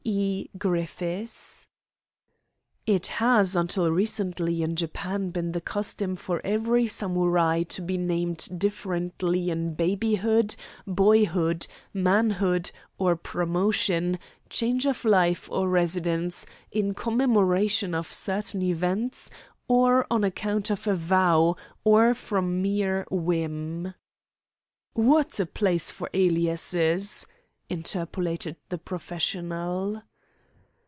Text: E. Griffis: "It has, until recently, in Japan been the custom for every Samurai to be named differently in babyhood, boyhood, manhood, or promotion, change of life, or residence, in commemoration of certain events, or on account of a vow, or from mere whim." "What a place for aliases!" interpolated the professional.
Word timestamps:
E. 0.03 0.49
Griffis: 0.57 1.67
"It 2.87 3.05
has, 3.07 3.55
until 3.55 3.91
recently, 3.91 4.63
in 4.63 4.75
Japan 4.75 5.29
been 5.29 5.51
the 5.51 5.61
custom 5.61 6.15
for 6.15 6.41
every 6.43 6.87
Samurai 6.87 7.61
to 7.63 7.83
be 7.83 7.99
named 7.99 8.57
differently 8.59 9.51
in 9.51 9.75
babyhood, 9.75 10.55
boyhood, 10.87 11.67
manhood, 11.93 12.71
or 12.97 13.15
promotion, 13.15 14.17
change 14.49 14.87
of 14.87 15.05
life, 15.05 15.47
or 15.51 15.69
residence, 15.69 16.47
in 16.71 16.95
commemoration 16.95 17.93
of 17.93 18.11
certain 18.11 18.63
events, 18.63 19.29
or 19.67 20.07
on 20.09 20.23
account 20.23 20.71
of 20.71 20.87
a 20.87 20.95
vow, 20.95 21.55
or 21.83 22.15
from 22.15 22.59
mere 22.59 23.05
whim." 23.11 23.93
"What 24.93 25.39
a 25.39 25.45
place 25.45 25.91
for 25.91 26.09
aliases!" 26.11 27.27
interpolated 27.69 28.53
the 28.67 28.77
professional. 28.77 30.03